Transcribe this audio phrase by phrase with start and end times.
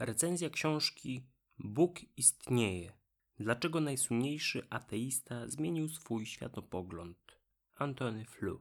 [0.00, 1.26] Recenzja książki
[1.58, 2.92] Bóg istnieje.
[3.38, 7.38] Dlaczego najsłynniejszy ateista zmienił swój światopogląd?
[7.74, 8.58] Antony Flew.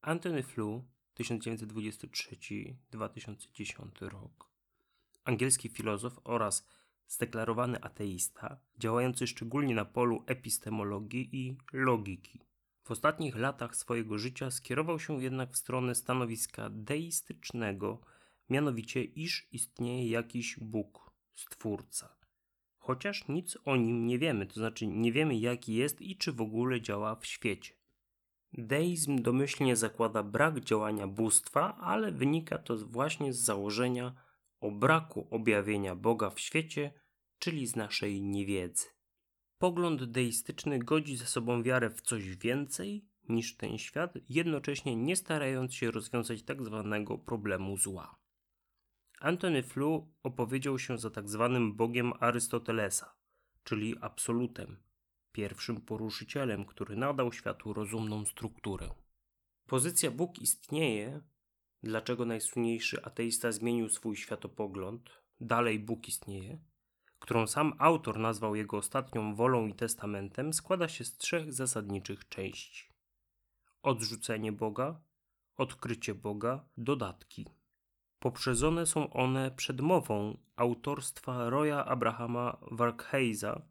[0.00, 0.82] Antony Flew
[1.18, 4.50] 1923-2010 rok.
[5.24, 6.66] Angielski filozof oraz
[7.08, 12.40] zdeklarowany ateista, działający szczególnie na polu epistemologii i logiki.
[12.82, 18.00] W ostatnich latach swojego życia skierował się jednak w stronę stanowiska deistycznego,
[18.50, 22.16] mianowicie iż istnieje jakiś Bóg, Stwórca.
[22.78, 26.40] Chociaż nic o nim nie wiemy, to znaczy nie wiemy jaki jest i czy w
[26.40, 27.74] ogóle działa w świecie.
[28.52, 34.14] Deizm domyślnie zakłada brak działania bóstwa, ale wynika to właśnie z założenia
[34.60, 36.92] o braku objawienia Boga w świecie,
[37.38, 38.86] czyli z naszej niewiedzy.
[39.58, 45.74] Pogląd deistyczny godzi ze sobą wiarę w coś więcej niż ten świat, jednocześnie nie starając
[45.74, 48.19] się rozwiązać tak zwanego problemu zła.
[49.20, 53.14] Antony Flew opowiedział się za tak zwanym Bogiem Arystotelesa,
[53.64, 54.76] czyli absolutem,
[55.32, 58.90] pierwszym poruszycielem, który nadał światu rozumną strukturę.
[59.66, 61.20] Pozycja Bóg istnieje,
[61.82, 66.58] dlaczego najsłynniejszy ateista zmienił swój światopogląd, dalej Bóg istnieje,
[67.18, 72.88] którą sam autor nazwał jego ostatnią wolą i testamentem, składa się z trzech zasadniczych części:
[73.82, 75.00] odrzucenie Boga,
[75.56, 77.59] odkrycie Boga, dodatki.
[78.20, 83.62] Poprzedzone są one przedmową autorstwa Roya Abrahama Warkheiza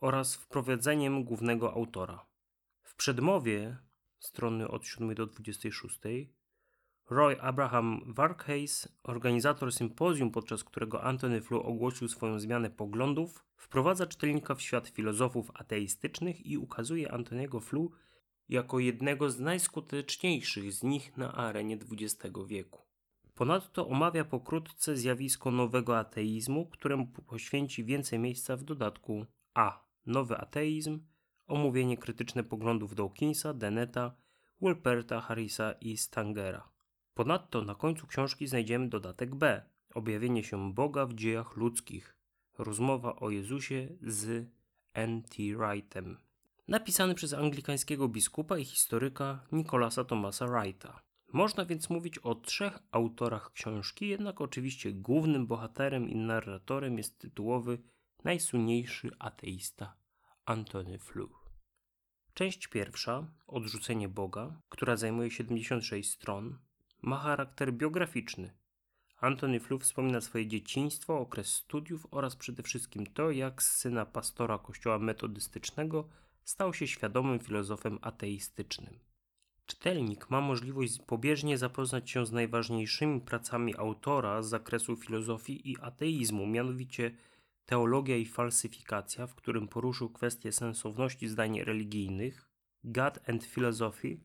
[0.00, 2.26] oraz wprowadzeniem głównego autora.
[2.82, 3.76] W przedmowie,
[4.18, 6.00] strony od 7 do 26,
[7.10, 14.54] Roy Abraham Varkheys, organizator sympozjum, podczas którego Anthony Flew ogłosił swoją zmianę poglądów, wprowadza czytelnika
[14.54, 17.90] w świat filozofów ateistycznych i ukazuje Antoniego Flew
[18.48, 22.85] jako jednego z najskuteczniejszych z nich na arenie XX wieku.
[23.36, 29.86] Ponadto omawia pokrótce zjawisko nowego ateizmu, któremu poświęci więcej miejsca w dodatku A.
[30.06, 31.00] Nowy ateizm,
[31.46, 34.14] omówienie krytyczne poglądów Dawkinsa, Deneta,
[34.60, 36.68] Wolperta, Harrisa i Stangera.
[37.14, 39.62] Ponadto na końcu książki znajdziemy dodatek B.
[39.94, 42.16] Objawienie się Boga w dziejach ludzkich.
[42.58, 44.48] Rozmowa o Jezusie z
[44.94, 45.36] N.T.
[45.56, 46.18] Wrightem.
[46.68, 51.05] Napisany przez anglikańskiego biskupa i historyka Nicolasa Thomasa Wrighta.
[51.32, 57.78] Można więc mówić o trzech autorach książki, jednak oczywiście głównym bohaterem i narratorem jest tytułowy
[58.24, 59.96] najsłynniejszy ateista
[60.44, 61.30] Antony Flew.
[62.34, 66.58] Część pierwsza, Odrzucenie Boga, która zajmuje 76 stron,
[67.02, 68.56] ma charakter biograficzny.
[69.20, 74.58] Antony Flew wspomina swoje dzieciństwo, okres studiów oraz przede wszystkim to, jak z syna pastora
[74.58, 76.08] kościoła metodystycznego
[76.44, 78.98] stał się świadomym filozofem ateistycznym.
[79.66, 86.46] Czytelnik ma możliwość pobieżnie zapoznać się z najważniejszymi pracami autora z zakresu filozofii i ateizmu,
[86.46, 87.10] mianowicie
[87.66, 92.48] Teologia i falsyfikacja, w którym poruszył kwestię sensowności zdań religijnych,
[92.84, 94.20] God and Philosophy,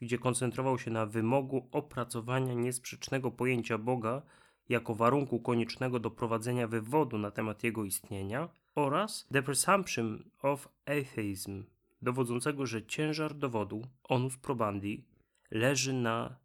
[0.00, 4.22] gdzie koncentrował się na wymogu opracowania niesprzecznego pojęcia Boga
[4.68, 11.64] jako warunku koniecznego do prowadzenia wywodu na temat jego istnienia, oraz The Presumption of Atheism,
[12.02, 15.04] dowodzącego, że ciężar dowodu, onus probandi,
[15.50, 16.36] leży na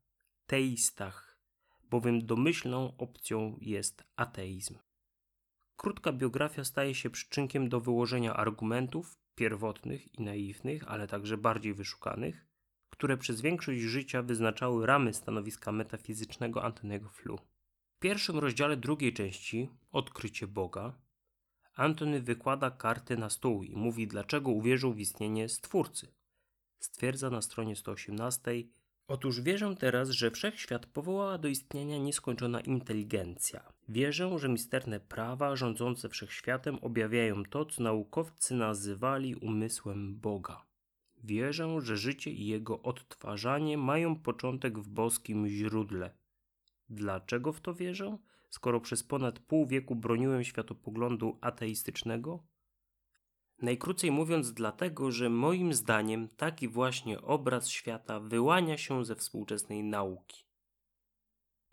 [0.45, 1.37] teistach,
[1.89, 4.77] bowiem domyślną opcją jest ateizm.
[5.75, 12.47] Krótka biografia staje się przyczynkiem do wyłożenia argumentów pierwotnych i naiwnych, ale także bardziej wyszukanych,
[12.89, 17.37] które przez większość życia wyznaczały ramy stanowiska metafizycznego Antonego Flu.
[17.95, 20.93] W pierwszym rozdziale drugiej części, Odkrycie Boga,
[21.75, 26.07] Antony wykłada karty na stół i mówi, dlaczego uwierzył w istnienie Stwórcy.
[26.79, 28.51] Stwierdza na stronie 118:
[29.07, 33.73] Otóż wierzę teraz, że wszechświat powołała do istnienia nieskończona inteligencja.
[33.89, 40.65] Wierzę, że misterne prawa rządzące wszechświatem objawiają to, co naukowcy nazywali umysłem Boga.
[41.23, 46.11] Wierzę, że życie i jego odtwarzanie mają początek w boskim źródle.
[46.89, 48.17] Dlaczego w to wierzę?
[48.51, 52.43] Skoro przez ponad pół wieku broniłem światopoglądu ateistycznego?
[53.61, 60.45] Najkrócej mówiąc, dlatego, że moim zdaniem taki właśnie obraz świata wyłania się ze współczesnej nauki.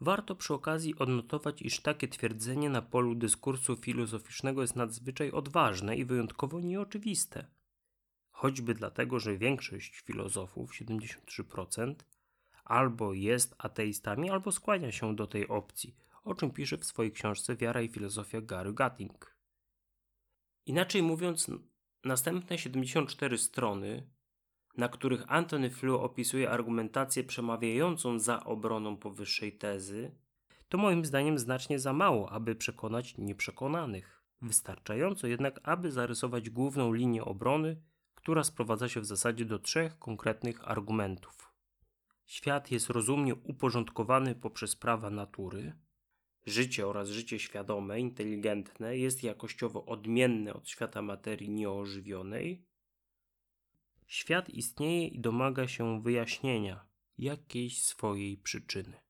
[0.00, 6.04] Warto przy okazji odnotować, iż takie twierdzenie na polu dyskursu filozoficznego jest nadzwyczaj odważne i
[6.04, 7.46] wyjątkowo nieoczywiste.
[8.30, 11.94] Choćby dlatego, że większość filozofów, 73%,
[12.64, 15.96] albo jest ateistami, albo skłania się do tej opcji–
[16.28, 19.36] o czym pisze w swojej książce Wiara i filozofia Gary Gatting.
[20.66, 21.50] Inaczej mówiąc,
[22.04, 24.10] następne 74 strony,
[24.76, 30.14] na których Anthony Flew opisuje argumentację przemawiającą za obroną powyższej tezy,
[30.68, 34.22] to moim zdaniem znacznie za mało, aby przekonać nieprzekonanych.
[34.42, 37.82] Wystarczająco jednak, aby zarysować główną linię obrony,
[38.14, 41.52] która sprowadza się w zasadzie do trzech konkretnych argumentów.
[42.26, 45.72] Świat jest rozumnie uporządkowany poprzez prawa natury.
[46.46, 52.66] Życie oraz życie świadome, inteligentne jest jakościowo odmienne od świata materii nieożywionej.
[54.06, 56.86] Świat istnieje i domaga się wyjaśnienia
[57.18, 59.00] jakiejś swojej przyczyny.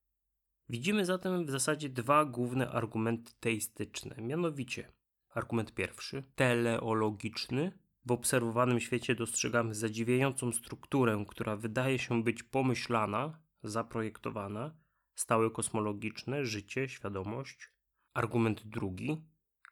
[0.69, 4.93] Widzimy zatem w zasadzie dwa główne argumenty teistyczne, mianowicie
[5.29, 7.79] argument pierwszy, teleologiczny.
[8.05, 14.77] W obserwowanym świecie dostrzegamy zadziwiającą strukturę, która wydaje się być pomyślana, zaprojektowana,
[15.19, 17.71] stałe kosmologiczne, życie, świadomość.
[18.15, 19.25] Argument drugi,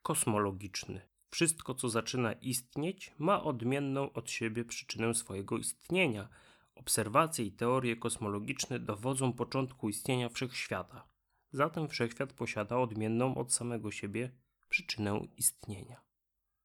[0.02, 1.00] kosmologiczny.
[1.30, 6.28] Wszystko, co zaczyna istnieć, ma odmienną od siebie przyczynę swojego istnienia.
[6.74, 11.08] Obserwacje i teorie kosmologiczne dowodzą początku istnienia wszechświata.
[11.52, 14.30] Zatem wszechświat posiada odmienną od samego siebie
[14.68, 16.00] przyczynę istnienia.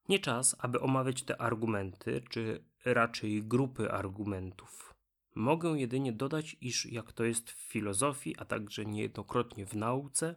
[0.10, 4.91] Nie czas, aby omawiać te argumenty, czy raczej grupy argumentów.
[5.36, 10.36] Mogę jedynie dodać, iż jak to jest w filozofii, a także niejednokrotnie w nauce,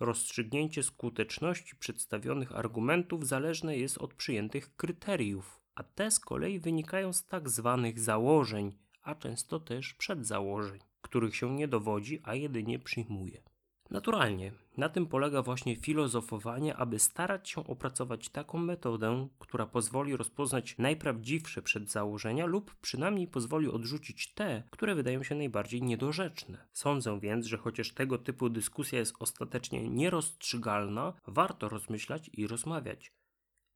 [0.00, 7.26] rozstrzygnięcie skuteczności przedstawionych argumentów zależne jest od przyjętych kryteriów, a te z kolei wynikają z
[7.26, 13.51] tak zwanych założeń, a często też przedzałożeń, których się nie dowodzi, a jedynie przyjmuje.
[13.92, 20.78] Naturalnie, na tym polega właśnie filozofowanie, aby starać się opracować taką metodę, która pozwoli rozpoznać
[20.78, 26.66] najprawdziwsze przedzałożenia lub przynajmniej pozwoli odrzucić te, które wydają się najbardziej niedorzeczne.
[26.72, 33.12] Sądzę więc, że chociaż tego typu dyskusja jest ostatecznie nierozstrzygalna, warto rozmyślać i rozmawiać.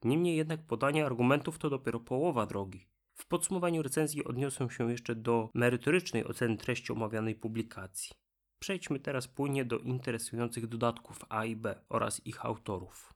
[0.05, 2.87] Niemniej jednak podanie argumentów to dopiero połowa drogi.
[3.15, 8.26] W podsumowaniu recenzji odniosę się jeszcze do merytorycznej oceny treści omawianej publikacji.
[8.59, 13.13] Przejdźmy teraz płynnie do interesujących dodatków A i B oraz ich autorów.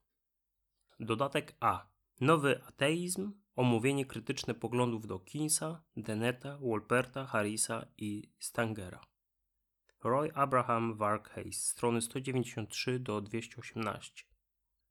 [1.01, 1.91] Dodatek A.
[2.21, 9.01] Nowy ateizm, omówienie krytyczne poglądów Dawkinsa, Deneta, Wolperta, Harrisa i Stangera.
[10.05, 14.30] Roy Abraham Varkheys, strony 193 do 218.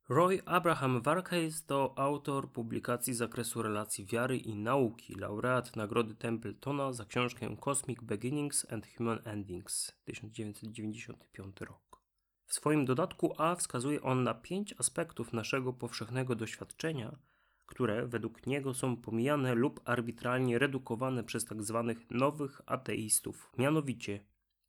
[0.10, 6.94] Roy Abraham Varkheys to autor publikacji z zakresu relacji wiary i nauki, laureat Nagrody Templetona
[6.94, 12.02] za książkę Cosmic Beginnings and Human Endings 1995 rok.
[12.46, 17.18] W swoim dodatku A wskazuje on na pięć aspektów naszego powszechnego doświadczenia,
[17.66, 21.94] które według niego są pomijane lub arbitralnie redukowane przez tzw.
[21.98, 24.26] Tak nowych ateistów, mianowicie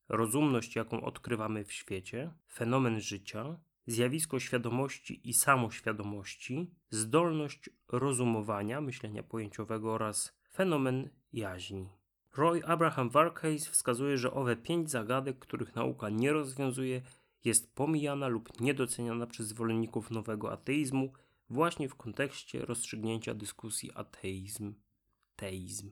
[0.09, 9.93] rozumność, jaką odkrywamy w świecie, fenomen życia, zjawisko świadomości i samoświadomości, zdolność rozumowania, myślenia pojęciowego
[9.93, 11.89] oraz fenomen jaźni.
[12.37, 17.03] Roy Abraham Varkheys wskazuje, że owe pięć zagadek, których nauka nie rozwiązuje,
[17.45, 21.13] jest pomijana lub niedoceniana przez zwolenników nowego ateizmu
[21.51, 25.91] właśnie w kontekście rozstrzygnięcia dyskusji ateizm-teizm.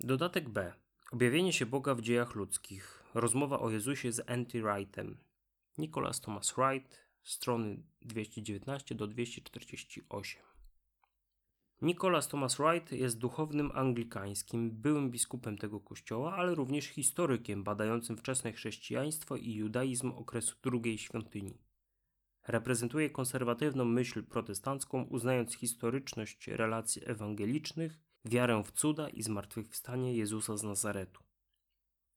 [0.00, 0.72] Dodatek B.
[1.12, 3.02] Objawienie się Boga w dziejach ludzkich.
[3.14, 5.16] Rozmowa o Jezusie z Anti Wrightem.
[5.78, 10.42] Nicholas Thomas Wright, strony 219 do 248.
[11.82, 18.52] Nicholas Thomas Wright jest duchownym anglikańskim, byłym biskupem tego kościoła, ale również historykiem badającym wczesne
[18.52, 21.58] chrześcijaństwo i judaizm okresu drugiej świątyni.
[22.48, 30.62] Reprezentuje konserwatywną myśl protestancką, uznając historyczność relacji ewangelicznych, wiarę w cuda i zmartwychwstanie Jezusa z
[30.62, 31.27] Nazaretu.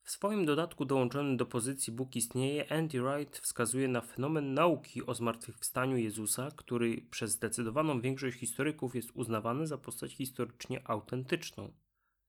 [0.03, 5.13] W swoim dodatku dołączonym do pozycji Bóg istnieje, Andy Wright wskazuje na fenomen nauki o
[5.13, 11.74] zmartwychwstaniu Jezusa, który przez zdecydowaną większość historyków jest uznawany za postać historycznie autentyczną.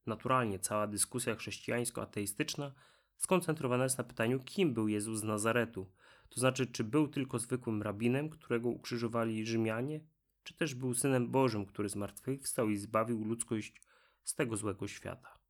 [0.06, 2.72] Naturalnie cała dyskusja chrześcijańsko-ateistyczna
[3.16, 5.90] skoncentrowana jest na pytaniu, kim był Jezus z Nazaretu,
[6.28, 10.00] to znaczy, czy był tylko zwykłym rabinem, którego ukrzyżowali Rzymianie,
[10.42, 13.82] czy też był synem Bożym, który zmartwychwstał i zbawił ludzkość
[14.24, 15.41] z tego złego świata.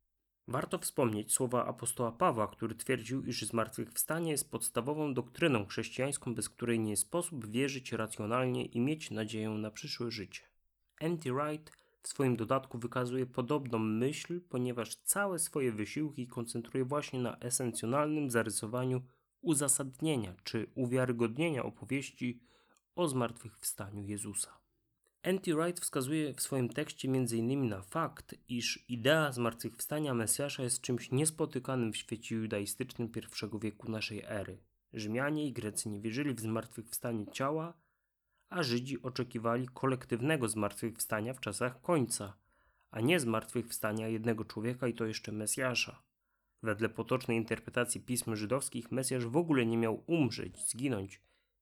[0.47, 6.79] Warto wspomnieć słowa apostoła Pawła, który twierdził, iż zmartwychwstanie jest podstawową doktryną chrześcijańską, bez której
[6.79, 10.41] nie sposób wierzyć racjonalnie i mieć nadzieję na przyszłe życie.
[11.01, 11.71] Andy Wright
[12.01, 19.01] w swoim dodatku wykazuje podobną myśl, ponieważ całe swoje wysiłki koncentruje właśnie na esencjonalnym zarysowaniu
[19.41, 22.41] uzasadnienia czy uwiarygodnienia opowieści
[22.95, 24.62] o zmartwychwstaniu Jezusa.
[25.23, 25.55] N.T.
[25.55, 27.69] Wright wskazuje w swoim tekście m.in.
[27.69, 34.23] na fakt, iż idea zmartwychwstania Mesjasza jest czymś niespotykanym w świecie judaistycznym I wieku naszej
[34.27, 34.57] ery.
[34.93, 37.73] Rzymianie i Grecy nie wierzyli w zmartwychwstanie ciała,
[38.49, 42.37] a Żydzi oczekiwali kolektywnego zmartwychwstania w czasach końca,
[42.91, 46.03] a nie zmartwychwstania jednego człowieka i to jeszcze Mesjasza.
[46.63, 51.21] Wedle potocznej interpretacji pism żydowskich Mesjasz w ogóle nie miał umrzeć, zginąć,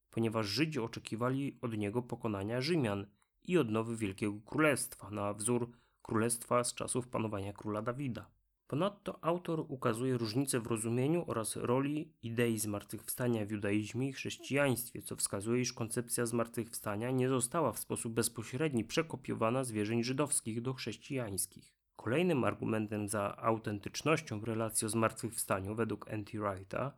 [0.09, 3.05] ponieważ Żydzi oczekiwali od niego pokonania Rzymian
[3.43, 5.71] i odnowy Wielkiego Królestwa na wzór
[6.01, 8.31] królestwa z czasów panowania króla Dawida.
[8.67, 15.15] Ponadto autor ukazuje różnice w rozumieniu oraz roli idei zmartwychwstania w judaizmie i chrześcijaństwie, co
[15.15, 21.73] wskazuje, iż koncepcja zmartwychwstania nie została w sposób bezpośredni przekopiowana z wierzeń żydowskich do chrześcijańskich.
[21.95, 26.39] Kolejnym argumentem za autentycznością w relacji o zmartwychwstaniu według N.T.
[26.39, 26.93] Wrighta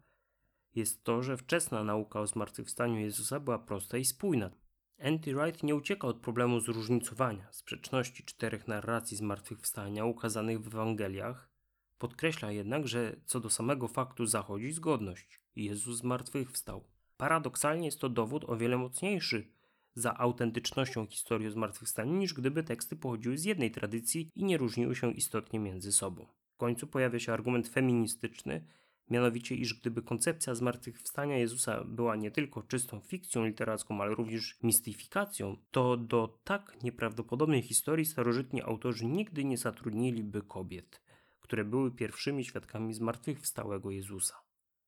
[0.75, 4.51] jest to, że wczesna nauka o zmartwychwstaniu Jezusa była prosta i spójna.
[4.97, 5.33] N.T.
[5.33, 11.49] Wright nie ucieka od problemu zróżnicowania, sprzeczności czterech narracji zmartwychwstania ukazanych w Ewangeliach,
[11.97, 15.41] podkreśla jednak, że co do samego faktu zachodzi zgodność.
[15.55, 16.83] Jezus zmartwychwstał.
[17.17, 19.47] Paradoksalnie jest to dowód o wiele mocniejszy
[19.95, 24.95] za autentycznością historii o zmartwychwstaniu, niż gdyby teksty pochodziły z jednej tradycji i nie różniły
[24.95, 26.27] się istotnie między sobą.
[26.53, 28.65] W końcu pojawia się argument feministyczny,
[29.09, 35.57] mianowicie iż gdyby koncepcja zmartwychwstania Jezusa była nie tylko czystą fikcją literacką, ale również mistyfikacją,
[35.71, 41.01] to do tak nieprawdopodobnej historii starożytni autorzy nigdy nie zatrudniliby kobiet,
[41.39, 44.35] które były pierwszymi świadkami zmartwychwstałego Jezusa.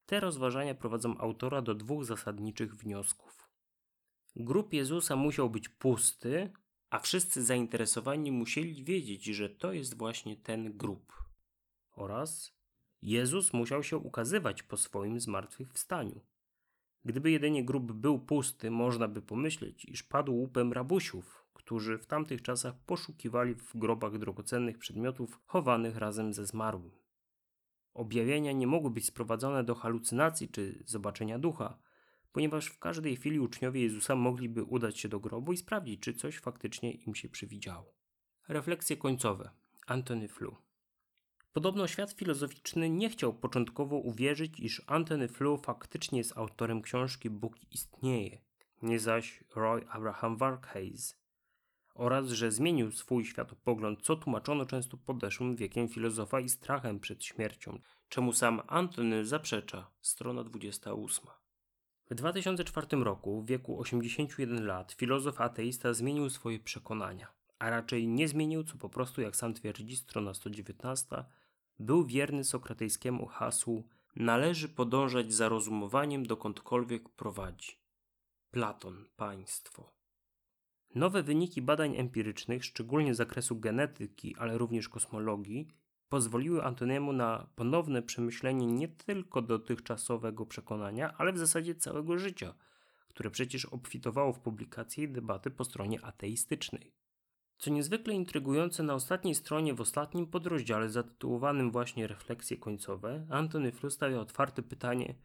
[0.05, 3.49] Te rozważania prowadzą autora do dwóch zasadniczych wniosków.
[4.35, 6.51] Grób Jezusa musiał być pusty,
[6.89, 11.13] a wszyscy zainteresowani musieli wiedzieć, że to jest właśnie ten grób.
[11.91, 12.54] Oraz
[13.05, 16.21] Jezus musiał się ukazywać po swoim zmartwychwstaniu.
[17.05, 22.41] Gdyby jedynie grób był pusty, można by pomyśleć, iż padł łupem rabusiów, którzy w tamtych
[22.41, 26.91] czasach poszukiwali w grobach drogocennych przedmiotów chowanych razem ze zmarłym.
[27.93, 31.77] Objawienia nie mogły być sprowadzone do halucynacji czy zobaczenia ducha,
[32.31, 36.37] ponieważ w każdej chwili uczniowie Jezusa mogliby udać się do grobu i sprawdzić, czy coś
[36.37, 37.93] faktycznie im się przywidziało.
[38.47, 39.49] Refleksje końcowe.
[39.87, 40.64] Antony Flew.
[41.55, 47.55] Podobno świat filozoficzny nie chciał początkowo uwierzyć, iż Antony Flew faktycznie jest autorem książki Bóg
[47.71, 48.41] istnieje,
[48.81, 51.15] nie zaś Roy Abraham Varkheys,
[51.93, 57.79] oraz że zmienił swój światopogląd, co tłumaczono często podeszłym wiekiem filozofa i strachem przed śmiercią,
[58.09, 61.25] czemu sam Antony zaprzecza, strona 28.
[62.09, 67.27] W 2004 roku, w wieku 81 lat, filozof ateista zmienił swoje przekonania,
[67.59, 71.25] a raczej nie zmienił, co po prostu, jak sam twierdzi, strona 119,
[71.79, 77.79] był wierny sokratejskiemu hasłu należy podążać za rozumowaniem dokądkolwiek prowadzi.
[78.51, 79.93] Platon, państwo.
[80.95, 85.67] Nowe wyniki badań empirycznych, szczególnie z zakresu genetyki, ale również kosmologii,
[86.09, 92.53] pozwoliły Antoniemu na ponowne przemyślenie nie tylko dotychczasowego przekonania, ale w zasadzie całego życia,
[93.07, 96.93] które przecież obfitowało w publikacje i debaty po stronie ateistycznej.
[97.57, 103.93] Co niezwykle intrygujące, na ostatniej stronie, w ostatnim podrozdziale zatytułowanym właśnie Refleksje końcowe, Antony Flew
[103.93, 105.15] stawia otwarte pytanie,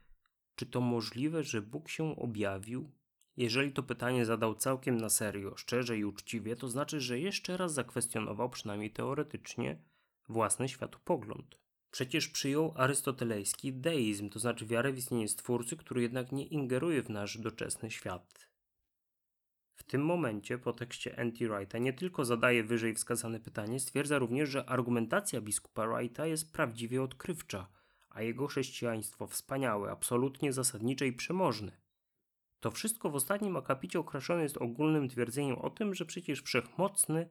[0.55, 2.91] czy to możliwe, że Bóg się objawił?
[3.37, 7.75] Jeżeli to pytanie zadał całkiem na serio, szczerze i uczciwie, to znaczy, że jeszcze raz
[7.75, 9.83] zakwestionował, przynajmniej teoretycznie,
[10.29, 11.61] własny światopogląd.
[11.91, 17.11] Przecież przyjął arystotelejski deizm, to znaczy wiarę w istnienie Stwórcy, który jednak nie ingeruje w
[17.11, 18.50] nasz doczesny świat.
[19.81, 21.49] W tym momencie po tekście N.T.
[21.49, 27.03] Wrighta nie tylko zadaje wyżej wskazane pytanie, stwierdza również, że argumentacja biskupa Wrighta jest prawdziwie
[27.03, 27.69] odkrywcza,
[28.11, 31.73] a jego chrześcijaństwo wspaniałe, absolutnie zasadnicze i przemożne.
[32.61, 37.31] To wszystko w ostatnim akapicie okraszone jest ogólnym twierdzeniem o tym, że przecież wszechmocny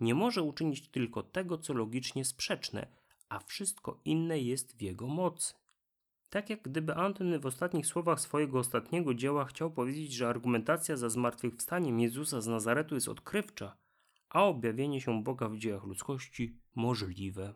[0.00, 2.86] nie może uczynić tylko tego, co logicznie sprzeczne,
[3.28, 5.54] a wszystko inne jest w jego mocy.
[6.30, 11.08] Tak jak gdyby Antony w ostatnich słowach swojego ostatniego dzieła chciał powiedzieć, że argumentacja za
[11.08, 13.76] zmartwychwstaniem Jezusa z Nazaretu jest odkrywcza,
[14.28, 17.54] a objawienie się Boga w dziejach ludzkości możliwe.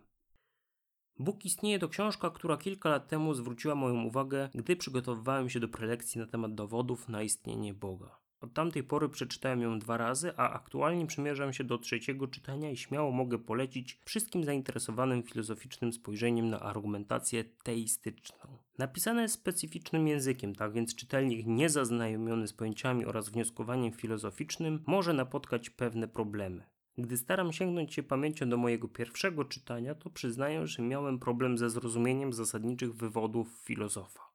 [1.19, 5.69] Bóg istnieje to książka, która kilka lat temu zwróciła moją uwagę, gdy przygotowywałem się do
[5.69, 8.19] prelekcji na temat dowodów na istnienie Boga.
[8.43, 12.77] Od tamtej pory przeczytałem ją dwa razy, a aktualnie przymierzam się do trzeciego czytania i
[12.77, 18.59] śmiało mogę polecić wszystkim zainteresowanym filozoficznym spojrzeniem na argumentację teistyczną.
[18.79, 25.71] Napisane jest specyficznym językiem, tak więc czytelnik niezaznajomiony z pojęciami oraz wnioskowaniem filozoficznym może napotkać
[25.71, 26.65] pewne problemy.
[26.99, 31.71] Gdy staram sięgnąć się pamięcią do mojego pierwszego czytania, to przyznaję, że miałem problem ze
[31.71, 34.32] zrozumieniem zasadniczych wywodów filozofa.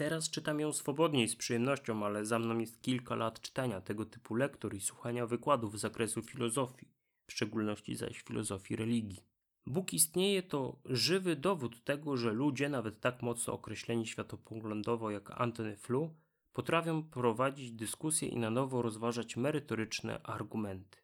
[0.00, 4.34] Teraz czytam ją swobodniej, z przyjemnością, ale za mną jest kilka lat czytania tego typu
[4.34, 6.88] lektur i słuchania wykładów z zakresu filozofii,
[7.26, 9.24] w szczególności zaś filozofii religii.
[9.66, 15.76] Bóg istnieje to żywy dowód tego, że ludzie, nawet tak mocno określeni światopoglądowo jak Antony
[15.76, 16.10] Flew,
[16.52, 20.98] potrafią prowadzić dyskusje i na nowo rozważać merytoryczne argumenty.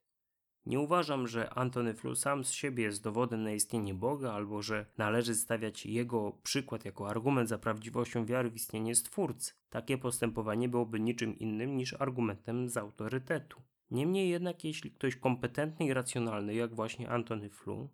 [0.67, 4.87] Nie uważam, że Antony Flew sam z siebie jest dowodem na istnienie Boga, albo że
[4.99, 9.53] należy stawiać jego przykład jako argument za prawdziwością wiary w istnienie Stwórcy.
[9.71, 13.63] Takie postępowanie byłoby niczym innym niż argumentem z autorytetu.
[13.91, 17.89] Niemniej jednak, jeśli ktoś kompetentny i racjonalny, jak właśnie Antony Flew,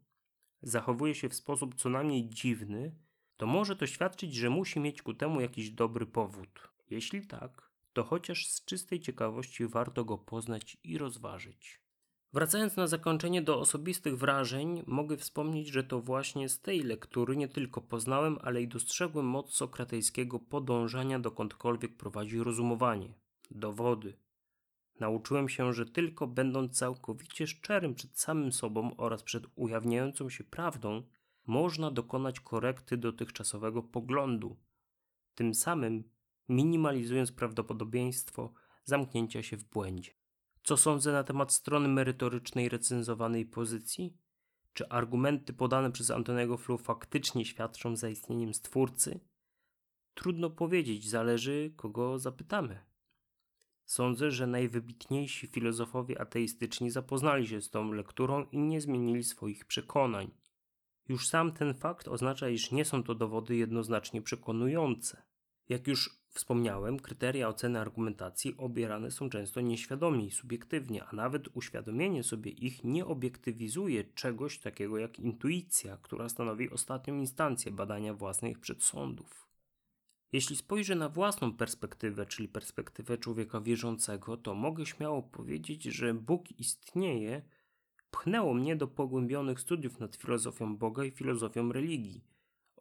[0.63, 2.95] zachowuje się w sposób co najmniej dziwny,
[3.37, 6.73] to może to świadczyć, że musi mieć ku temu jakiś dobry powód.
[6.91, 11.82] Jeśli tak, to chociaż z czystej ciekawości warto go poznać i rozważyć.
[12.35, 17.49] Wracając na zakończenie do osobistych wrażeń, mogę wspomnieć, że to właśnie z tej lektury nie
[17.49, 23.15] tylko poznałem, ale i dostrzegłem moc sokratejskiego podążania dokądkolwiek prowadzi rozumowanie,
[23.51, 24.17] dowody.
[25.01, 31.03] Nauczyłem się, że tylko będąc całkowicie szczerym przed samym sobą oraz przed ujawniającą się prawdą,
[31.47, 34.57] można dokonać korekty dotychczasowego poglądu,
[35.35, 36.05] tym samym
[36.49, 38.53] minimalizując prawdopodobieństwo
[38.85, 40.22] zamknięcia się w błędzie.
[40.63, 44.17] Co sądzę na temat strony merytorycznej recenzowanej pozycji?
[44.73, 49.21] Czy argumenty podane przez Antonego Flu faktycznie świadczą za istnieniem stwórcy?
[50.15, 52.85] Trudno powiedzieć, zależy kogo zapytamy.
[53.85, 60.31] Sądzę, że najwybitniejsi filozofowie ateistyczni zapoznali się z tą lekturą i nie zmienili swoich przekonań.
[61.09, 65.23] Już sam ten fakt oznacza, iż nie są to dowody jednoznacznie przekonujące.
[65.69, 72.23] Jak już wspomniałem, kryteria oceny argumentacji obierane są często nieświadomie i subiektywnie, a nawet uświadomienie
[72.23, 79.49] sobie ich nie obiektywizuje czegoś takiego jak intuicja, która stanowi ostatnią instancję badania własnych przedsądów.
[80.33, 86.51] Jeśli spojrzę na własną perspektywę, czyli perspektywę człowieka wierzącego, to mogę śmiało powiedzieć, że Bóg
[86.59, 87.43] istnieje,
[88.11, 92.32] pchnęło mnie do pogłębionych studiów nad filozofią Boga i filozofią religii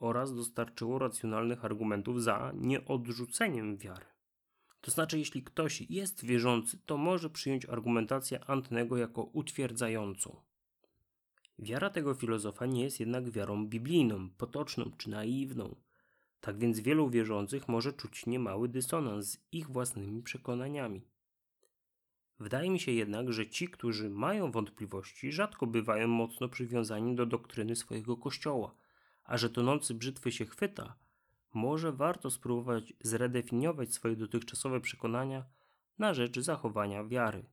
[0.02, 4.06] oraz dostarczyło racjonalnych argumentów za nieodrzuceniem wiary.
[4.82, 10.42] To znaczy, jeśli ktoś jest wierzący, to może przyjąć argumentację Antnego jako utwierdzającą.
[11.60, 15.76] Wiara tego filozofa nie jest jednak wiarą biblijną, potoczną czy naiwną.
[16.42, 21.02] Tak więc wielu wierzących może czuć niemały dysonans z ich własnymi przekonaniami.
[22.40, 27.76] Wydaje mi się jednak, że ci, którzy mają wątpliwości, rzadko bywają mocno przywiązani do doktryny
[27.76, 28.76] swojego kościoła,
[29.24, 30.96] a że tonący brzytwy się chwyta,
[31.54, 35.46] może warto spróbować zredefiniować swoje dotychczasowe przekonania
[36.00, 37.46] na rzecz zachowania wiary.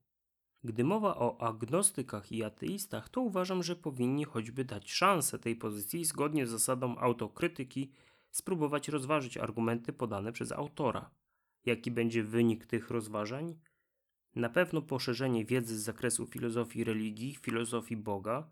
[0.64, 6.04] Gdy mowa o agnostykach i ateistach, to uważam, że powinni choćby dać szansę tej pozycji
[6.04, 7.92] zgodnie z zasadą autokrytyki
[8.30, 11.10] spróbować rozważyć argumenty podane przez autora.
[11.66, 13.58] Jaki będzie wynik tych rozważań?
[14.34, 18.50] Na pewno poszerzenie wiedzy z zakresu filozofii religii, filozofii Boga,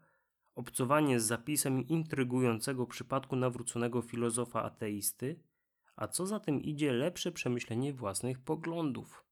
[0.57, 5.41] obcowanie z zapisem intrygującego przypadku nawróconego filozofa ateisty,
[5.97, 9.25] a co za tym idzie lepsze przemyślenie własnych poglądów.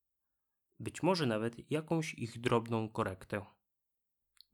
[0.80, 3.46] Być może nawet jakąś ich drobną korektę.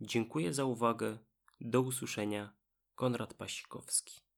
[0.01, 1.19] Dziękuję za uwagę.
[1.61, 2.53] Do usłyszenia.
[2.95, 4.30] Konrad Pasikowski.